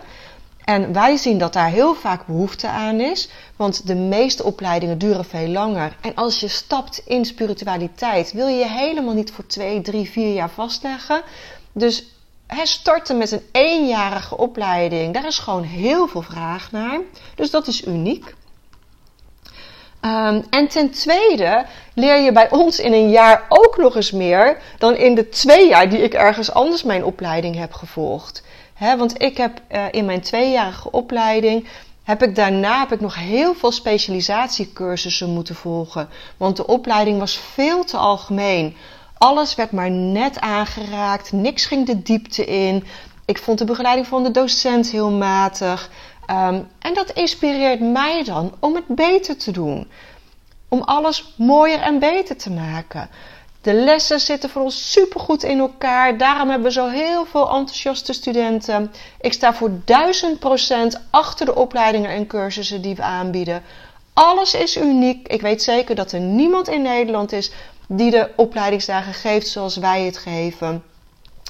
En 0.64 0.92
wij 0.92 1.16
zien 1.16 1.38
dat 1.38 1.52
daar 1.52 1.70
heel 1.70 1.94
vaak 1.94 2.26
behoefte 2.26 2.68
aan 2.68 3.00
is, 3.00 3.28
want 3.56 3.86
de 3.86 3.94
meeste 3.94 4.44
opleidingen 4.44 4.98
duren 4.98 5.24
veel 5.24 5.48
langer. 5.48 5.96
En 6.00 6.14
als 6.14 6.40
je 6.40 6.48
stapt 6.48 7.02
in 7.04 7.24
spiritualiteit, 7.24 8.32
wil 8.32 8.46
je 8.46 8.56
je 8.56 8.68
helemaal 8.68 9.14
niet 9.14 9.32
voor 9.32 9.46
twee, 9.46 9.80
drie, 9.80 10.10
vier 10.10 10.34
jaar 10.34 10.50
vastleggen. 10.50 11.22
Dus 11.72 12.04
starten 12.62 13.18
met 13.18 13.30
een 13.30 13.46
eenjarige 13.52 14.36
opleiding, 14.36 15.14
daar 15.14 15.26
is 15.26 15.38
gewoon 15.38 15.62
heel 15.62 16.08
veel 16.08 16.22
vraag 16.22 16.70
naar. 16.70 17.00
Dus 17.34 17.50
dat 17.50 17.66
is 17.66 17.86
uniek. 17.86 18.34
Um, 20.04 20.44
en 20.50 20.68
ten 20.68 20.90
tweede 20.90 21.64
leer 21.94 22.20
je 22.20 22.32
bij 22.32 22.50
ons 22.50 22.78
in 22.78 22.92
een 22.92 23.10
jaar 23.10 23.44
ook 23.48 23.76
nog 23.76 23.96
eens 23.96 24.10
meer 24.10 24.58
dan 24.78 24.96
in 24.96 25.14
de 25.14 25.28
twee 25.28 25.68
jaar 25.68 25.88
die 25.88 25.98
ik 25.98 26.14
ergens 26.14 26.52
anders 26.52 26.82
mijn 26.82 27.04
opleiding 27.04 27.56
heb 27.56 27.72
gevolgd. 27.72 28.42
Want 28.78 29.22
ik 29.22 29.36
heb 29.36 29.60
uh, 29.72 29.84
in 29.90 30.04
mijn 30.04 30.20
tweejarige 30.20 30.90
opleiding 30.90 31.68
heb 32.02 32.22
ik 32.22 32.34
daarna 32.34 32.78
heb 32.78 32.92
ik 32.92 33.00
nog 33.00 33.14
heel 33.14 33.54
veel 33.54 33.72
specialisatiecursussen 33.72 35.30
moeten 35.30 35.54
volgen. 35.54 36.08
Want 36.36 36.56
de 36.56 36.66
opleiding 36.66 37.18
was 37.18 37.36
veel 37.36 37.84
te 37.84 37.96
algemeen. 37.96 38.76
Alles 39.18 39.54
werd 39.54 39.72
maar 39.72 39.90
net 39.90 40.40
aangeraakt, 40.40 41.32
niks 41.32 41.66
ging 41.66 41.86
de 41.86 42.02
diepte 42.02 42.44
in. 42.44 42.84
Ik 43.24 43.38
vond 43.38 43.58
de 43.58 43.64
begeleiding 43.64 44.06
van 44.06 44.22
de 44.22 44.30
docent 44.30 44.90
heel 44.90 45.10
matig. 45.10 45.90
Um, 46.30 46.68
en 46.78 46.94
dat 46.94 47.10
inspireert 47.10 47.80
mij 47.80 48.24
dan 48.24 48.54
om 48.58 48.74
het 48.74 48.86
beter 48.86 49.36
te 49.36 49.50
doen. 49.50 49.90
Om 50.68 50.82
alles 50.82 51.34
mooier 51.36 51.80
en 51.80 51.98
beter 51.98 52.36
te 52.36 52.50
maken. 52.50 53.10
De 53.62 53.72
lessen 53.72 54.20
zitten 54.20 54.50
voor 54.50 54.62
ons 54.62 54.92
supergoed 54.92 55.42
in 55.42 55.58
elkaar. 55.58 56.18
Daarom 56.18 56.48
hebben 56.48 56.66
we 56.66 56.72
zo 56.72 56.88
heel 56.88 57.24
veel 57.24 57.50
enthousiaste 57.50 58.12
studenten. 58.12 58.92
Ik 59.20 59.32
sta 59.32 59.54
voor 59.54 59.70
1000% 59.70 61.00
achter 61.10 61.46
de 61.46 61.54
opleidingen 61.54 62.10
en 62.10 62.26
cursussen 62.26 62.82
die 62.82 62.94
we 62.94 63.02
aanbieden. 63.02 63.62
Alles 64.12 64.54
is 64.54 64.76
uniek. 64.76 65.28
Ik 65.28 65.40
weet 65.40 65.62
zeker 65.62 65.94
dat 65.94 66.12
er 66.12 66.20
niemand 66.20 66.68
in 66.68 66.82
Nederland 66.82 67.32
is 67.32 67.52
die 67.88 68.10
de 68.10 68.30
opleidingsdagen 68.36 69.14
geeft 69.14 69.48
zoals 69.48 69.76
wij 69.76 70.02
het 70.02 70.18
geven. 70.18 70.82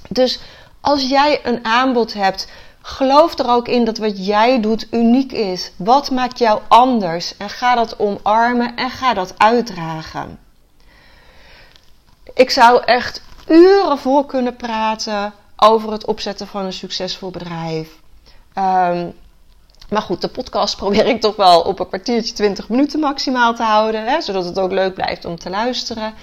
Dus 0.08 0.40
als 0.80 1.08
jij 1.08 1.40
een 1.42 1.64
aanbod 1.64 2.12
hebt, 2.12 2.48
geloof 2.82 3.38
er 3.38 3.48
ook 3.48 3.68
in 3.68 3.84
dat 3.84 3.98
wat 3.98 4.26
jij 4.26 4.60
doet 4.60 4.86
uniek 4.90 5.32
is. 5.32 5.72
Wat 5.76 6.10
maakt 6.10 6.38
jou 6.38 6.60
anders? 6.68 7.36
En 7.36 7.48
ga 7.50 7.74
dat 7.74 7.98
omarmen 7.98 8.76
en 8.76 8.90
ga 8.90 9.14
dat 9.14 9.34
uitdragen. 9.36 10.38
Ik 12.34 12.50
zou 12.50 12.82
echt 12.84 13.22
uren 13.46 13.98
voor 13.98 14.26
kunnen 14.26 14.56
praten 14.56 15.32
over 15.56 15.92
het 15.92 16.06
opzetten 16.06 16.46
van 16.46 16.64
een 16.64 16.72
succesvol 16.72 17.30
bedrijf. 17.30 17.88
Um, 18.58 19.14
maar 19.92 20.02
goed, 20.02 20.20
de 20.20 20.28
podcast 20.28 20.76
probeer 20.76 21.06
ik 21.06 21.20
toch 21.20 21.36
wel 21.36 21.60
op 21.60 21.80
een 21.80 21.88
kwartiertje, 21.88 22.34
20 22.34 22.68
minuten 22.68 23.00
maximaal 23.00 23.54
te 23.54 23.62
houden. 23.62 24.04
Hè, 24.04 24.20
zodat 24.20 24.44
het 24.44 24.58
ook 24.58 24.72
leuk 24.72 24.94
blijft 24.94 25.24
om 25.24 25.38
te 25.38 25.50
luisteren. 25.50 26.14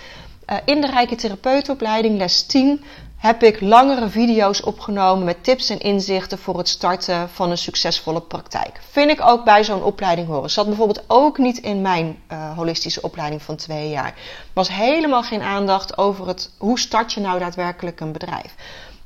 Uh, 0.49 0.57
in 0.65 0.81
de 0.81 0.87
Rijke 0.87 1.15
Therapeutopleiding, 1.15 2.17
les 2.17 2.45
10, 2.45 2.83
heb 3.19 3.43
ik 3.43 3.61
langere 3.61 4.09
video's 4.09 4.65
opgenomen 4.65 5.25
met 5.25 5.43
tips 5.43 5.69
en 5.69 5.79
inzichten 5.79 6.37
voor 6.37 6.57
het 6.57 6.69
starten 6.69 7.29
van 7.29 7.51
een 7.51 7.57
succesvolle 7.57 8.21
praktijk. 8.21 8.79
Vind 8.89 9.09
ik 9.09 9.21
ook 9.21 9.43
bij 9.43 9.63
zo'n 9.63 9.83
opleiding 9.83 10.27
horen. 10.27 10.49
Zat 10.49 10.65
bijvoorbeeld 10.65 11.03
ook 11.07 11.37
niet 11.37 11.57
in 11.57 11.81
mijn 11.81 12.19
uh, 12.31 12.57
holistische 12.57 13.01
opleiding 13.01 13.41
van 13.41 13.55
twee 13.55 13.89
jaar. 13.89 14.13
Was 14.53 14.69
helemaal 14.69 15.23
geen 15.23 15.41
aandacht 15.41 15.97
over 15.97 16.27
het 16.27 16.51
hoe 16.57 16.79
start 16.79 17.13
je 17.13 17.19
nou 17.19 17.39
daadwerkelijk 17.39 17.99
een 17.99 18.11
bedrijf. 18.11 18.55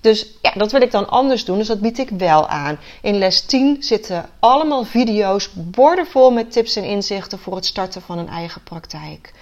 Dus 0.01 0.27
ja, 0.41 0.51
dat 0.51 0.71
wil 0.71 0.81
ik 0.81 0.91
dan 0.91 1.09
anders 1.09 1.45
doen. 1.45 1.57
Dus 1.57 1.67
dat 1.67 1.81
bied 1.81 1.99
ik 1.99 2.09
wel 2.09 2.47
aan. 2.47 2.79
In 3.01 3.17
les 3.17 3.41
10 3.41 3.83
zitten 3.83 4.29
allemaal 4.39 4.83
video's, 4.83 5.49
bordenvol 5.53 6.31
met 6.31 6.51
tips 6.51 6.75
en 6.75 6.83
inzichten 6.83 7.39
voor 7.39 7.55
het 7.55 7.65
starten 7.65 8.01
van 8.01 8.17
een 8.17 8.29
eigen 8.29 8.63
praktijk. 8.63 9.33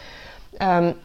Um, 0.61 0.95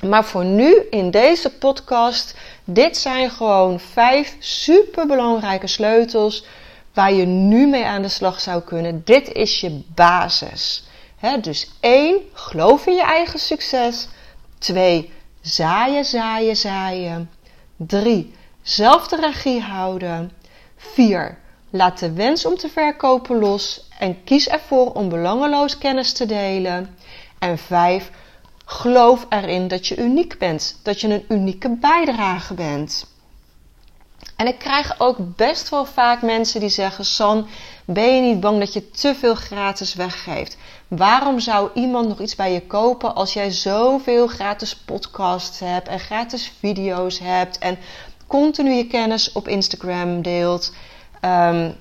maar 0.00 0.24
voor 0.24 0.44
nu 0.44 0.82
in 0.90 1.10
deze 1.10 1.50
podcast, 1.50 2.34
dit 2.72 2.96
zijn 2.96 3.30
gewoon 3.30 3.80
vijf 3.80 4.36
superbelangrijke 4.38 5.66
sleutels 5.66 6.44
waar 6.94 7.12
je 7.12 7.26
nu 7.26 7.66
mee 7.66 7.84
aan 7.84 8.02
de 8.02 8.08
slag 8.08 8.40
zou 8.40 8.62
kunnen. 8.62 9.02
Dit 9.04 9.32
is 9.32 9.60
je 9.60 9.82
basis. 9.94 10.84
dus 11.40 11.70
één, 11.80 12.16
geloof 12.32 12.86
in 12.86 12.94
je 12.94 13.02
eigen 13.02 13.38
succes. 13.38 14.08
Twee, 14.58 15.12
zaaien, 15.40 16.04
zaaien, 16.04 16.56
zaaien. 16.56 17.30
Drie, 17.76 18.34
zelf 18.62 19.08
de 19.08 19.16
regie 19.16 19.60
houden. 19.60 20.32
4. 20.76 21.38
Laat 21.70 21.98
de 21.98 22.12
wens 22.12 22.46
om 22.46 22.56
te 22.56 22.68
verkopen 22.68 23.38
los 23.38 23.88
en 23.98 24.24
kies 24.24 24.48
ervoor 24.48 24.92
om 24.92 25.08
belangeloos 25.08 25.78
kennis 25.78 26.12
te 26.12 26.26
delen. 26.26 26.96
En 27.38 27.58
5. 27.58 28.10
Geloof 28.70 29.26
erin 29.28 29.68
dat 29.68 29.86
je 29.86 29.96
uniek 29.96 30.38
bent, 30.38 30.78
dat 30.82 31.00
je 31.00 31.08
een 31.08 31.24
unieke 31.28 31.68
bijdrage 31.68 32.54
bent. 32.54 33.06
En 34.36 34.46
ik 34.46 34.58
krijg 34.58 34.94
ook 35.00 35.36
best 35.36 35.68
wel 35.68 35.84
vaak 35.84 36.22
mensen 36.22 36.60
die 36.60 36.68
zeggen: 36.68 37.04
San, 37.04 37.46
ben 37.84 38.14
je 38.14 38.20
niet 38.20 38.40
bang 38.40 38.58
dat 38.58 38.72
je 38.72 38.90
te 38.90 39.14
veel 39.14 39.34
gratis 39.34 39.94
weggeeft? 39.94 40.56
Waarom 40.88 41.40
zou 41.40 41.70
iemand 41.74 42.08
nog 42.08 42.20
iets 42.20 42.34
bij 42.34 42.52
je 42.52 42.66
kopen 42.66 43.14
als 43.14 43.32
jij 43.32 43.50
zoveel 43.50 44.26
gratis 44.26 44.76
podcasts 44.76 45.58
hebt 45.58 45.88
en 45.88 46.00
gratis 46.00 46.52
video's 46.58 47.18
hebt 47.18 47.58
en 47.58 47.78
continu 48.26 48.72
je 48.72 48.86
kennis 48.86 49.32
op 49.32 49.48
Instagram 49.48 50.22
deelt? 50.22 50.72
Um, 51.20 51.76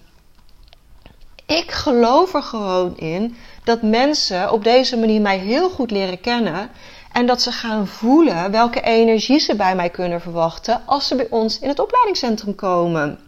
ik 1.46 1.72
geloof 1.72 2.34
er 2.34 2.43
gewoon 2.43 2.98
in 2.98 3.36
dat 3.69 3.81
mensen 3.81 4.51
op 4.51 4.63
deze 4.63 4.97
manier 4.97 5.21
mij 5.21 5.38
heel 5.38 5.69
goed 5.69 5.91
leren 5.91 6.21
kennen. 6.21 6.69
En 7.11 7.25
dat 7.25 7.41
ze 7.41 7.51
gaan 7.51 7.88
voelen 7.88 8.51
welke 8.51 8.81
energie 8.81 9.39
ze 9.39 9.55
bij 9.55 9.75
mij 9.75 9.89
kunnen 9.89 10.21
verwachten 10.21 10.81
als 10.85 11.07
ze 11.07 11.15
bij 11.15 11.27
ons 11.29 11.59
in 11.59 11.67
het 11.67 11.79
opleidingscentrum 11.79 12.55
komen. 12.55 13.19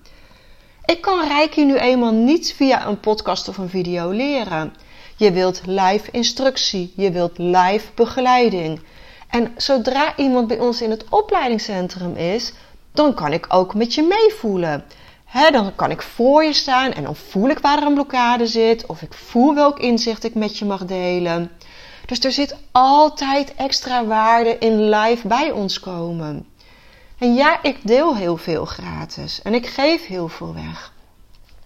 Ik 0.86 1.02
kan 1.02 1.28
Reiki 1.28 1.66
nu 1.66 1.78
eenmaal 1.78 2.12
niet 2.12 2.54
via 2.54 2.88
een 2.88 3.00
podcast 3.00 3.48
of 3.48 3.58
een 3.58 3.70
video 3.70 4.10
leren. 4.10 4.74
Je 5.16 5.32
wilt 5.32 5.62
live 5.66 6.12
instructie, 6.12 6.94
je 6.96 7.12
wilt 7.12 7.38
live 7.38 7.88
begeleiding. 7.96 8.82
En 9.30 9.54
zodra 9.58 10.18
iemand 10.18 10.48
bij 10.48 10.60
ons 10.60 10.82
in 10.82 10.90
het 10.90 11.06
opleidingscentrum 11.10 12.16
is, 12.16 12.54
dan 12.92 13.14
kan 13.14 13.34
ik 13.34 13.46
ook 13.50 13.74
met 13.74 13.94
je 13.94 14.04
meevoelen 14.04 14.84
dan 15.32 15.76
kan 15.76 15.92
ik 15.92 16.02
voor 16.02 16.44
je 16.44 16.54
staan 16.54 16.92
en 16.92 17.04
dan 17.04 17.16
voel 17.16 17.50
ik 17.50 17.60
waar 17.60 17.78
er 17.78 17.88
een 17.88 17.94
blokkade 17.94 18.48
zit. 18.48 18.86
Of 18.86 19.02
ik 19.02 19.14
voel 19.14 19.56
welk 19.56 19.80
inzicht 19.80 20.24
ik 20.24 20.36
met 20.36 20.58
je 20.58 20.66
mag 20.66 20.86
delen. 20.86 21.52
Dus 22.06 22.20
er 22.20 22.32
zit 22.32 22.56
altijd 22.72 23.56
extra 23.56 24.06
waarde 24.06 24.58
in 24.58 24.90
live 24.90 25.28
bij 25.28 25.52
ons 25.52 25.80
komen. 25.80 26.46
En 27.18 27.34
ja, 27.34 27.64
ik 27.64 27.78
deel 27.84 28.16
heel 28.16 28.38
veel 28.38 28.66
gratis. 28.66 29.42
En 29.42 29.54
ik 29.54 29.68
geef 29.68 30.08
heel 30.08 30.28
veel 30.28 30.54
weg. 30.54 30.94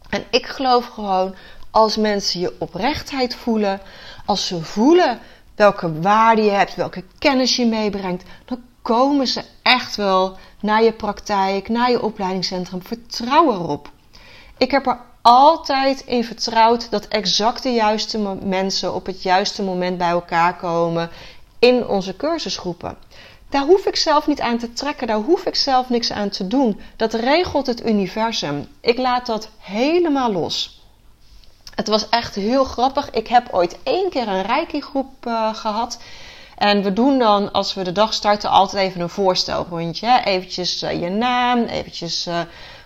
En 0.10 0.24
ik 0.31 0.45
geloof 0.45 0.86
gewoon, 0.86 1.36
als 1.72 1.98
mensen 1.98 2.39
je 2.39 2.55
oprechtheid 2.60 3.36
voelen, 3.36 3.81
als 4.25 4.48
ze 4.48 4.63
voelen 4.63 5.19
welke 5.55 6.01
waarde 6.01 6.41
je 6.41 6.51
hebt, 6.51 6.75
welke 6.75 7.03
kennis 7.19 7.55
je 7.55 7.65
meebrengt, 7.65 8.24
dan 8.45 8.63
komen 8.81 9.27
ze 9.27 9.43
echt 9.62 9.95
wel 9.95 10.38
naar 10.65 10.84
je 10.84 10.93
praktijk, 10.93 11.69
naar 11.69 11.91
je 11.91 12.01
opleidingscentrum. 12.01 12.84
Vertrouw 12.84 13.51
erop. 13.53 13.89
Ik 14.57 14.72
heb 14.72 14.86
er 14.86 15.00
altijd 15.22 16.03
in 16.05 16.24
vertrouwd 16.24 16.91
dat 16.91 17.07
exact 17.07 17.63
de 17.63 17.69
juiste 17.69 18.17
mensen 18.43 18.93
op 18.93 19.05
het 19.05 19.24
juiste 19.24 19.63
moment 19.63 19.98
bij 19.98 20.10
elkaar 20.10 20.55
komen 20.55 21.10
in 21.60 21.88
onze 21.88 22.15
cursusgroepen. 22.15 22.98
Daar 23.50 23.65
hoef 23.65 23.86
ik 23.86 23.95
zelf 23.95 24.27
niet 24.27 24.41
aan 24.41 24.57
te 24.57 24.74
trekken, 24.74 25.07
daar 25.07 25.22
hoef 25.22 25.45
ik 25.45 25.55
zelf 25.55 25.89
niks 25.89 26.12
aan 26.12 26.29
te 26.29 26.48
doen. 26.48 26.79
Dat 26.95 27.13
regelt 27.13 27.67
het 27.67 27.86
universum. 27.86 28.67
Ik 28.81 28.98
laat 28.98 29.25
dat 29.25 29.50
helemaal 29.60 30.31
los. 30.31 30.84
Het 31.75 31.88
was 31.88 32.10
echt 32.10 32.36
heel 32.36 32.63
grappig. 32.63 33.10
Ik 33.10 33.27
heb 33.27 33.48
ooit 33.51 33.77
één 33.84 34.10
keer 34.10 34.27
een 34.27 34.41
reiki-groep 34.41 35.25
uh, 35.27 35.55
gehad. 35.55 35.98
En 36.56 36.84
we 36.84 36.94
doen 36.94 37.20
dan, 37.20 37.52
als 37.52 37.74
we 37.74 37.84
de 37.84 37.92
dag 37.92 38.14
starten, 38.14 38.50
altijd 38.50 38.88
even 38.88 39.02
een 39.02 39.10
voorstelrondje. 39.10 40.22
Eventjes 40.24 40.84
uh, 40.84 41.02
je 41.02 41.10
naam, 41.10 41.64
eventjes 41.64 42.28
uh, 42.28 42.40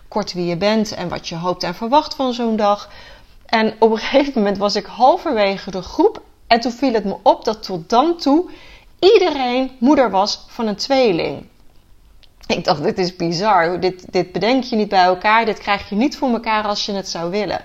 kort 0.07 0.33
wie 0.33 0.45
je 0.45 0.57
bent 0.57 0.91
en 0.91 1.09
wat 1.09 1.27
je 1.27 1.35
hoopt 1.35 1.63
en 1.63 1.75
verwacht 1.75 2.15
van 2.15 2.33
zo'n 2.33 2.55
dag. 2.55 2.89
En 3.45 3.73
op 3.79 3.91
een 3.91 3.97
gegeven 4.07 4.33
moment 4.35 4.57
was 4.57 4.75
ik 4.75 4.85
halverwege 4.85 5.71
de 5.71 5.81
groep. 5.81 6.21
En 6.47 6.59
toen 6.59 6.71
viel 6.71 6.93
het 6.93 7.05
me 7.05 7.17
op 7.23 7.45
dat 7.45 7.63
tot 7.63 7.89
dan 7.89 8.17
toe 8.17 8.49
iedereen 8.99 9.71
moeder 9.79 10.11
was 10.11 10.45
van 10.47 10.67
een 10.67 10.75
tweeling. 10.75 11.47
Ik 12.47 12.63
dacht, 12.63 12.83
dit 12.83 12.97
is 12.97 13.15
bizar. 13.15 13.79
Dit, 13.79 14.11
dit 14.11 14.31
bedenk 14.31 14.63
je 14.63 14.75
niet 14.75 14.89
bij 14.89 15.03
elkaar. 15.03 15.45
Dit 15.45 15.59
krijg 15.59 15.89
je 15.89 15.95
niet 15.95 16.17
voor 16.17 16.29
elkaar 16.29 16.63
als 16.63 16.85
je 16.85 16.91
het 16.91 17.09
zou 17.09 17.31
willen. 17.31 17.61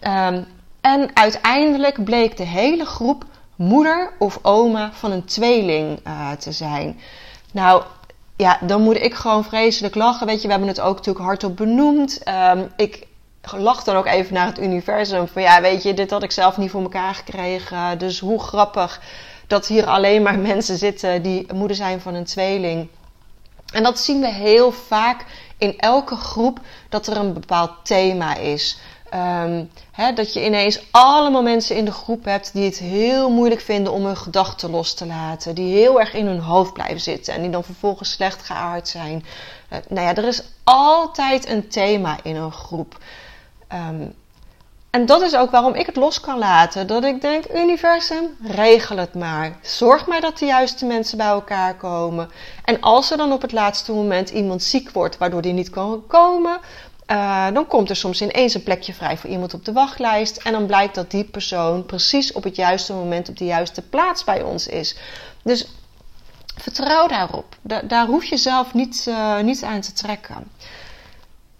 Um, 0.00 0.46
en 0.80 1.10
uiteindelijk 1.14 2.04
bleek 2.04 2.36
de 2.36 2.46
hele 2.46 2.84
groep 2.84 3.24
moeder 3.56 4.12
of 4.18 4.38
oma 4.42 4.90
van 4.92 5.12
een 5.12 5.24
tweeling 5.24 6.00
uh, 6.06 6.32
te 6.32 6.52
zijn. 6.52 7.00
Nou, 7.52 7.82
ja, 8.36 8.58
dan 8.60 8.82
moet 8.82 9.02
ik 9.02 9.14
gewoon 9.14 9.44
vreselijk 9.44 9.94
lachen. 9.94 10.26
Weet 10.26 10.40
je, 10.40 10.46
we 10.46 10.50
hebben 10.50 10.68
het 10.68 10.80
ook 10.80 10.96
natuurlijk 10.96 11.24
hardop 11.24 11.56
benoemd. 11.56 12.20
Um, 12.28 12.72
ik 12.76 13.06
lach 13.52 13.84
dan 13.84 13.96
ook 13.96 14.06
even 14.06 14.34
naar 14.34 14.46
het 14.46 14.58
universum. 14.58 15.28
Van 15.28 15.42
ja, 15.42 15.60
weet 15.60 15.82
je, 15.82 15.94
dit 15.94 16.10
had 16.10 16.22
ik 16.22 16.30
zelf 16.30 16.56
niet 16.56 16.70
voor 16.70 16.82
elkaar 16.82 17.14
gekregen. 17.14 17.98
Dus 17.98 18.20
hoe 18.20 18.40
grappig 18.40 19.00
dat 19.46 19.66
hier 19.66 19.86
alleen 19.86 20.22
maar 20.22 20.38
mensen 20.52 20.78
zitten 20.78 21.22
die 21.22 21.52
moeder 21.52 21.76
zijn 21.76 22.00
van 22.00 22.14
een 22.14 22.24
tweeling. 22.24 22.88
En 23.72 23.82
dat 23.82 23.98
zien 23.98 24.20
we 24.20 24.28
heel 24.28 24.72
vaak 24.72 25.24
in 25.58 25.78
elke 25.78 26.16
groep 26.16 26.60
dat 26.88 27.06
er 27.06 27.16
een 27.16 27.32
bepaald 27.32 27.70
thema 27.82 28.36
is. 28.36 28.78
Um, 29.12 29.70
dat 30.14 30.32
je 30.32 30.44
ineens 30.44 30.80
allemaal 30.90 31.42
mensen 31.42 31.76
in 31.76 31.84
de 31.84 31.92
groep 31.92 32.24
hebt 32.24 32.52
die 32.52 32.64
het 32.64 32.78
heel 32.78 33.30
moeilijk 33.30 33.60
vinden 33.60 33.92
om 33.92 34.04
hun 34.04 34.16
gedachten 34.16 34.70
los 34.70 34.94
te 34.94 35.06
laten. 35.06 35.54
Die 35.54 35.74
heel 35.74 36.00
erg 36.00 36.14
in 36.14 36.26
hun 36.26 36.40
hoofd 36.40 36.72
blijven 36.72 37.00
zitten 37.00 37.34
en 37.34 37.42
die 37.42 37.50
dan 37.50 37.64
vervolgens 37.64 38.10
slecht 38.10 38.42
geaard 38.42 38.88
zijn. 38.88 39.24
Uh, 39.72 39.78
nou 39.88 40.06
ja, 40.06 40.14
er 40.14 40.24
is 40.24 40.42
altijd 40.64 41.48
een 41.48 41.68
thema 41.68 42.18
in 42.22 42.36
een 42.36 42.52
groep. 42.52 42.98
Um, 43.72 44.14
en 44.94 45.06
dat 45.06 45.22
is 45.22 45.36
ook 45.36 45.50
waarom 45.50 45.74
ik 45.74 45.86
het 45.86 45.96
los 45.96 46.20
kan 46.20 46.38
laten. 46.38 46.86
Dat 46.86 47.04
ik 47.04 47.20
denk, 47.20 47.44
universum, 47.54 48.36
regel 48.42 48.96
het 48.96 49.14
maar. 49.14 49.58
Zorg 49.62 50.06
maar 50.06 50.20
dat 50.20 50.38
de 50.38 50.46
juiste 50.46 50.86
mensen 50.86 51.18
bij 51.18 51.26
elkaar 51.26 51.74
komen. 51.74 52.30
En 52.64 52.80
als 52.80 53.10
er 53.10 53.16
dan 53.16 53.32
op 53.32 53.42
het 53.42 53.52
laatste 53.52 53.92
moment 53.92 54.30
iemand 54.30 54.62
ziek 54.62 54.90
wordt, 54.90 55.18
waardoor 55.18 55.42
die 55.42 55.52
niet 55.52 55.70
kan 55.70 56.04
komen, 56.06 56.58
uh, 57.06 57.46
dan 57.52 57.66
komt 57.66 57.90
er 57.90 57.96
soms 57.96 58.22
ineens 58.22 58.54
een 58.54 58.62
plekje 58.62 58.94
vrij 58.94 59.16
voor 59.16 59.30
iemand 59.30 59.54
op 59.54 59.64
de 59.64 59.72
wachtlijst. 59.72 60.36
En 60.36 60.52
dan 60.52 60.66
blijkt 60.66 60.94
dat 60.94 61.10
die 61.10 61.24
persoon 61.24 61.86
precies 61.86 62.32
op 62.32 62.44
het 62.44 62.56
juiste 62.56 62.92
moment 62.92 63.28
op 63.28 63.36
de 63.36 63.44
juiste 63.44 63.82
plaats 63.82 64.24
bij 64.24 64.42
ons 64.42 64.66
is. 64.66 64.96
Dus 65.42 65.66
vertrouw 66.56 67.06
daarop. 67.06 67.56
Da 67.62 67.80
daar 67.80 68.06
hoef 68.06 68.24
je 68.24 68.36
zelf 68.36 68.74
niet, 68.74 69.06
uh, 69.08 69.40
niet 69.40 69.62
aan 69.62 69.80
te 69.80 69.92
trekken. 69.92 70.50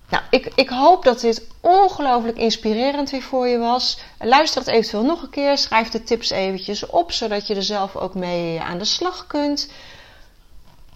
Nou, 0.09 0.23
ik, 0.31 0.53
ik 0.55 0.69
hoop 0.69 1.05
dat 1.05 1.21
dit 1.21 1.47
ongelooflijk 1.61 2.37
inspirerend 2.37 3.11
weer 3.11 3.23
voor 3.23 3.49
je 3.49 3.59
was. 3.59 3.99
Luister 4.19 4.61
het 4.61 4.71
eventueel 4.71 5.05
nog 5.05 5.23
een 5.23 5.31
keer. 5.31 5.59
Schrijf 5.59 5.89
de 5.89 6.03
tips 6.03 6.31
eventjes 6.31 6.87
op, 6.87 7.13
zodat 7.13 7.47
je 7.47 7.55
er 7.55 7.63
zelf 7.63 7.97
ook 7.97 8.15
mee 8.15 8.61
aan 8.61 8.79
de 8.79 8.85
slag 8.85 9.27
kunt. 9.27 9.69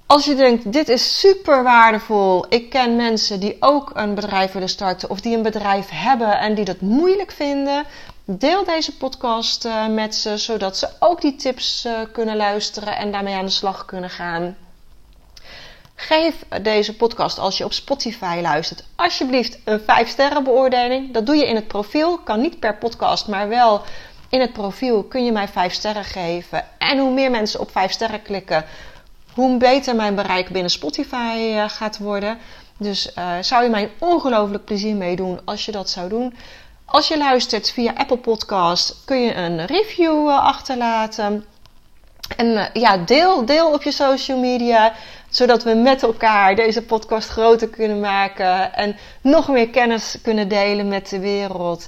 Als 0.08 0.24
je 0.24 0.34
denkt, 0.34 0.72
dit 0.72 0.88
is 0.88 1.20
super 1.20 1.62
waardevol. 1.62 2.46
Ik 2.48 2.70
ken 2.70 2.96
mensen 2.96 3.40
die 3.40 3.56
ook 3.60 3.90
een 3.94 4.14
bedrijf 4.14 4.52
willen 4.52 4.68
starten 4.68 5.10
of 5.10 5.20
die 5.20 5.36
een 5.36 5.42
bedrijf 5.42 5.88
hebben 5.90 6.38
en 6.38 6.54
die 6.54 6.64
dat 6.64 6.80
moeilijk 6.80 7.32
vinden. 7.32 7.84
Deel 8.24 8.64
deze 8.64 8.96
podcast 8.96 9.64
uh, 9.64 9.86
met 9.86 10.14
ze, 10.14 10.36
zodat 10.36 10.76
ze 10.76 10.88
ook 10.98 11.20
die 11.20 11.36
tips 11.36 11.84
uh, 11.86 11.92
kunnen 12.12 12.36
luisteren 12.36 12.96
en 12.96 13.12
daarmee 13.12 13.34
aan 13.34 13.44
de 13.44 13.50
slag 13.50 13.84
kunnen 13.84 14.10
gaan. 14.10 14.56
Geef 15.94 16.34
deze 16.62 16.96
podcast 16.96 17.38
als 17.38 17.58
je 17.58 17.64
op 17.64 17.72
Spotify 17.72 18.38
luistert, 18.42 18.84
alsjeblieft 18.96 19.58
een 19.64 19.80
5 19.80 20.08
sterren 20.08 20.44
beoordeling. 20.44 21.12
Dat 21.12 21.26
doe 21.26 21.36
je 21.36 21.46
in 21.46 21.54
het 21.54 21.68
profiel. 21.68 22.18
Kan 22.18 22.40
niet 22.40 22.58
per 22.58 22.76
podcast, 22.76 23.26
maar 23.26 23.48
wel 23.48 23.82
in 24.28 24.40
het 24.40 24.52
profiel 24.52 25.02
kun 25.02 25.24
je 25.24 25.32
mij 25.32 25.48
5 25.48 25.72
sterren 25.72 26.04
geven. 26.04 26.64
En 26.78 26.98
hoe 26.98 27.12
meer 27.12 27.30
mensen 27.30 27.60
op 27.60 27.70
5 27.70 27.90
sterren 27.90 28.22
klikken, 28.22 28.64
hoe 29.38 29.56
beter 29.56 29.96
mijn 29.96 30.14
bereik 30.14 30.48
binnen 30.48 30.70
Spotify 30.70 31.36
uh, 31.38 31.68
gaat 31.68 31.98
worden. 31.98 32.38
Dus 32.76 33.12
uh, 33.18 33.32
zou 33.40 33.62
je 33.64 33.70
mij 33.70 33.90
ongelooflijk 33.98 34.64
plezier 34.64 34.96
meedoen 34.96 35.40
als 35.44 35.64
je 35.64 35.72
dat 35.72 35.90
zou 35.90 36.08
doen. 36.08 36.34
Als 36.84 37.08
je 37.08 37.18
luistert 37.18 37.70
via 37.70 37.92
Apple 37.96 38.18
Podcast 38.18 38.96
kun 39.04 39.20
je 39.20 39.34
een 39.34 39.66
review 39.66 40.28
uh, 40.28 40.38
achterlaten. 40.38 41.44
En 42.36 42.70
ja, 42.72 42.96
deel, 42.96 43.44
deel 43.44 43.72
op 43.72 43.82
je 43.82 43.90
social 43.90 44.38
media, 44.38 44.92
zodat 45.28 45.62
we 45.62 45.74
met 45.74 46.02
elkaar 46.02 46.56
deze 46.56 46.82
podcast 46.82 47.28
groter 47.28 47.68
kunnen 47.68 48.00
maken 48.00 48.74
en 48.74 48.96
nog 49.20 49.48
meer 49.48 49.68
kennis 49.68 50.18
kunnen 50.22 50.48
delen 50.48 50.88
met 50.88 51.08
de 51.08 51.18
wereld. 51.18 51.86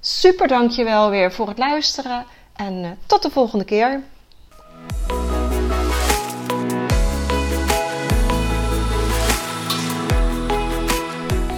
Super 0.00 0.48
dankjewel 0.48 1.10
weer 1.10 1.32
voor 1.32 1.48
het 1.48 1.58
luisteren 1.58 2.26
en 2.56 2.98
tot 3.06 3.22
de 3.22 3.30
volgende 3.30 3.64
keer. 3.64 4.02